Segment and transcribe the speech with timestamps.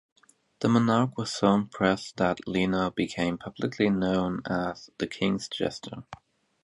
[0.61, 6.05] The monarch was so impressed that Leno became publicly known as "the king's jester".